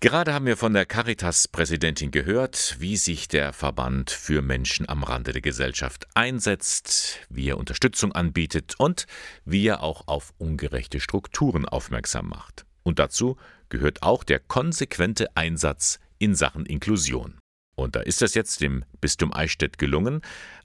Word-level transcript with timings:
Gerade 0.00 0.32
haben 0.32 0.46
wir 0.46 0.56
von 0.56 0.74
der 0.74 0.86
Caritas-Präsidentin 0.86 2.12
gehört, 2.12 2.76
wie 2.78 2.96
sich 2.96 3.26
der 3.26 3.52
Verband 3.52 4.12
für 4.12 4.42
Menschen 4.42 4.88
am 4.88 5.02
Rande 5.02 5.32
der 5.32 5.42
Gesellschaft 5.42 6.06
einsetzt, 6.14 7.18
wie 7.28 7.48
er 7.48 7.58
Unterstützung 7.58 8.12
anbietet 8.12 8.76
und 8.78 9.06
wie 9.44 9.66
er 9.66 9.82
auch 9.82 10.06
auf 10.06 10.34
ungerechte 10.38 11.00
Strukturen 11.00 11.64
aufmerksam 11.64 12.28
macht. 12.28 12.64
Und 12.84 13.00
dazu 13.00 13.38
gehört 13.70 14.04
auch 14.04 14.22
der 14.22 14.38
konsequente 14.38 15.36
Einsatz 15.36 15.98
in 16.18 16.36
Sachen 16.36 16.64
Inklusion. 16.64 17.36
Und 17.74 17.96
da 17.96 18.00
ist 18.00 18.22
es 18.22 18.34
jetzt 18.34 18.60
dem 18.60 18.84
Bistum 19.00 19.34
Eichstätt 19.34 19.78
gelungen, 19.78 20.20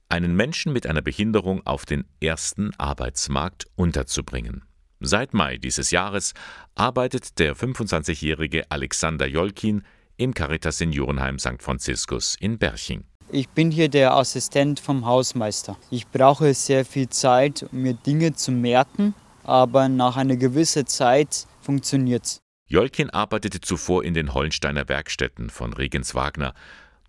einen 0.10 0.36
Menschen 0.36 0.74
mit 0.74 0.86
einer 0.86 1.02
Behinderung 1.02 1.66
auf 1.66 1.88
den 1.88 2.06
ersten 2.22 2.72
Arbeitsmarkt 2.76 3.66
unterzubringen. 3.76 4.64
Seit 5.06 5.34
Mai 5.34 5.58
dieses 5.58 5.92
Jahres 5.92 6.34
arbeitet 6.76 7.38
der 7.38 7.58
25-jährige 7.58 8.72
Alexander 8.72 9.28
Jolkin 9.28 9.84
im 10.16 10.34
Caritas 10.34 10.78
Seniorenheim 10.78 11.40
St. 11.40 11.62
Franziskus 11.62 12.38
in 12.40 12.58
Berching. 12.58 13.04
Ich 13.30 13.50
bin 13.50 13.70
hier 13.70 13.90
der 13.90 14.14
Assistent 14.14 14.80
vom 14.80 15.06
Hausmeister. 15.06 15.78
Ich 15.92 16.08
brauche 16.08 16.54
sehr 16.54 16.86
viel 16.86 17.10
Zeit, 17.10 17.66
um 17.70 17.82
mir 17.82 17.96
Dinge 17.96 18.34
zu 18.34 18.54
merken, 18.54 19.14
aber 19.44 19.90
nach 19.90 20.16
einer 20.16 20.38
gewissen 20.38 20.88
Zeit 20.88 21.48
funktioniert 21.60 22.24
es. 22.24 22.42
Jolkin 22.68 23.10
arbeitete 23.10 23.60
zuvor 23.60 24.06
in 24.06 24.14
den 24.14 24.34
Hollensteiner 24.34 24.88
Werkstätten 24.88 25.50
von 25.50 25.74
Regens 25.74 26.16
Wagner. 26.16 26.54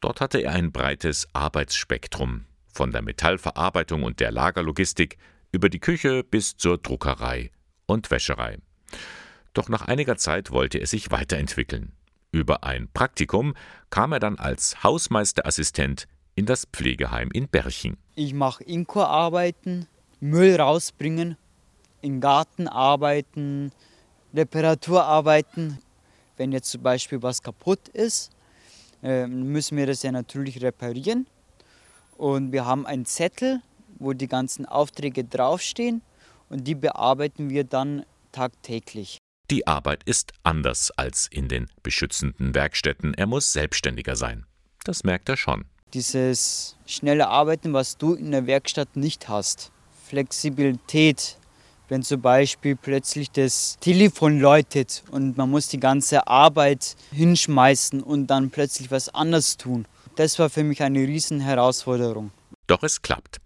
Dort 0.00 0.20
hatte 0.20 0.40
er 0.40 0.50
ein 0.50 0.72
breites 0.72 1.28
Arbeitsspektrum, 1.32 2.46
von 2.72 2.90
der 2.90 3.02
Metallverarbeitung 3.02 4.02
und 4.02 4.18
der 4.18 4.32
Lagerlogistik 4.32 5.16
über 5.52 5.68
die 5.68 5.78
Küche 5.78 6.24
bis 6.24 6.56
zur 6.56 6.78
Druckerei 6.78 7.52
und 7.86 8.10
Wäscherei. 8.10 8.58
Doch 9.52 9.68
nach 9.68 9.82
einiger 9.82 10.16
Zeit 10.16 10.50
wollte 10.50 10.78
er 10.78 10.86
sich 10.86 11.10
weiterentwickeln. 11.10 11.92
Über 12.32 12.64
ein 12.64 12.88
Praktikum 12.92 13.54
kam 13.90 14.12
er 14.12 14.18
dann 14.18 14.38
als 14.38 14.82
Hausmeisterassistent 14.82 16.08
in 16.34 16.46
das 16.46 16.66
Pflegeheim 16.66 17.30
in 17.32 17.48
Berching. 17.48 17.96
Ich 18.16 18.34
mache 18.34 18.64
Inko-Arbeiten, 18.64 19.86
Müll 20.18 20.56
rausbringen, 20.56 21.36
im 22.02 22.20
Garten 22.20 22.66
arbeiten, 22.66 23.70
Reparaturarbeiten. 24.34 25.78
Wenn 26.36 26.50
jetzt 26.50 26.70
zum 26.70 26.82
Beispiel 26.82 27.22
was 27.22 27.40
kaputt 27.40 27.88
ist, 27.88 28.32
ähm, 29.04 29.52
müssen 29.52 29.78
wir 29.78 29.86
das 29.86 30.02
ja 30.02 30.10
natürlich 30.10 30.60
reparieren. 30.60 31.28
Und 32.16 32.50
wir 32.50 32.66
haben 32.66 32.84
einen 32.84 33.06
Zettel, 33.06 33.60
wo 34.00 34.12
die 34.12 34.26
ganzen 34.26 34.66
Aufträge 34.66 35.22
draufstehen 35.22 36.02
und 36.54 36.68
die 36.68 36.76
bearbeiten 36.76 37.50
wir 37.50 37.64
dann 37.64 38.06
tagtäglich. 38.30 39.18
Die 39.50 39.66
Arbeit 39.66 40.04
ist 40.04 40.32
anders 40.44 40.92
als 40.92 41.26
in 41.26 41.48
den 41.48 41.66
beschützenden 41.82 42.54
Werkstätten. 42.54 43.12
Er 43.14 43.26
muss 43.26 43.52
selbstständiger 43.52 44.14
sein. 44.14 44.46
Das 44.84 45.02
merkt 45.02 45.28
er 45.28 45.36
schon. 45.36 45.64
Dieses 45.94 46.76
schnelle 46.86 47.26
Arbeiten, 47.26 47.72
was 47.72 47.98
du 47.98 48.14
in 48.14 48.30
der 48.30 48.46
Werkstatt 48.46 48.94
nicht 48.94 49.28
hast. 49.28 49.72
Flexibilität, 50.06 51.38
wenn 51.88 52.04
zum 52.04 52.20
Beispiel 52.20 52.76
plötzlich 52.76 53.32
das 53.32 53.76
Telefon 53.80 54.38
läutet 54.38 55.02
und 55.10 55.36
man 55.36 55.50
muss 55.50 55.66
die 55.66 55.80
ganze 55.80 56.28
Arbeit 56.28 56.94
hinschmeißen 57.10 58.00
und 58.00 58.28
dann 58.28 58.50
plötzlich 58.50 58.92
was 58.92 59.08
anderes 59.08 59.56
tun. 59.56 59.86
Das 60.14 60.38
war 60.38 60.48
für 60.50 60.62
mich 60.62 60.82
eine 60.82 61.00
riesen 61.00 61.40
Herausforderung. 61.40 62.30
Doch 62.68 62.84
es 62.84 63.02
klappt. 63.02 63.40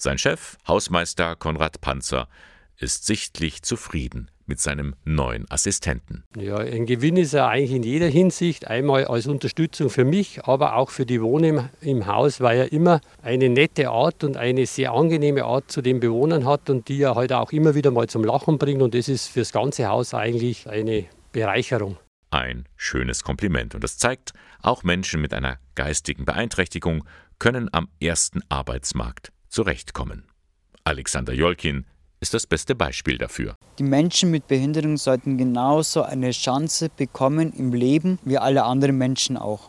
Sein 0.00 0.16
Chef, 0.16 0.56
Hausmeister 0.68 1.34
Konrad 1.34 1.80
Panzer, 1.80 2.28
ist 2.76 3.04
sichtlich 3.04 3.62
zufrieden 3.62 4.30
mit 4.46 4.60
seinem 4.60 4.94
neuen 5.04 5.50
Assistenten. 5.50 6.22
Ja, 6.36 6.58
ein 6.58 6.86
Gewinn 6.86 7.16
ist 7.16 7.34
er 7.34 7.48
eigentlich 7.48 7.72
in 7.72 7.82
jeder 7.82 8.06
Hinsicht. 8.06 8.68
Einmal 8.68 9.06
als 9.06 9.26
Unterstützung 9.26 9.90
für 9.90 10.04
mich, 10.04 10.44
aber 10.44 10.76
auch 10.76 10.90
für 10.90 11.04
die 11.04 11.20
Wohner 11.20 11.70
im, 11.80 12.06
Haus, 12.06 12.40
weil 12.40 12.58
er 12.58 12.72
immer 12.72 13.00
eine 13.22 13.48
nette 13.48 13.90
Art 13.90 14.22
und 14.22 14.36
eine 14.36 14.66
sehr 14.66 14.92
angenehme 14.92 15.44
Art 15.44 15.68
zu 15.68 15.82
den 15.82 15.98
Bewohnern 15.98 16.46
hat 16.46 16.70
und 16.70 16.86
die 16.86 17.02
er 17.02 17.16
heute 17.16 17.34
halt 17.34 17.48
auch 17.48 17.50
immer 17.50 17.74
wieder 17.74 17.90
mal 17.90 18.06
zum 18.06 18.22
Lachen 18.22 18.56
bringt. 18.56 18.80
Und 18.80 18.94
das 18.94 19.08
ist 19.08 19.26
fürs 19.26 19.50
ganze 19.50 19.88
Haus 19.88 20.14
eigentlich 20.14 20.68
eine 20.68 21.06
Bereicherung. 21.32 21.96
Ein 22.30 22.68
schönes 22.76 23.24
Kompliment. 23.24 23.74
Und 23.74 23.82
das 23.82 23.98
zeigt, 23.98 24.32
auch 24.62 24.84
Menschen 24.84 25.20
mit 25.20 25.34
einer 25.34 25.58
geistigen 25.74 26.24
Beeinträchtigung 26.24 27.04
können 27.40 27.68
am 27.72 27.88
ersten 28.00 28.42
Arbeitsmarkt 28.48 29.32
zurechtkommen. 29.48 30.24
Alexander 30.84 31.32
Jolkin 31.32 31.86
ist 32.20 32.34
das 32.34 32.46
beste 32.46 32.74
Beispiel 32.74 33.18
dafür. 33.18 33.56
Die 33.78 33.84
Menschen 33.84 34.30
mit 34.30 34.48
Behinderung 34.48 34.96
sollten 34.96 35.38
genauso 35.38 36.02
eine 36.02 36.30
Chance 36.30 36.88
bekommen 36.96 37.52
im 37.52 37.72
Leben 37.72 38.18
wie 38.24 38.38
alle 38.38 38.64
anderen 38.64 38.98
Menschen 38.98 39.36
auch. 39.36 39.60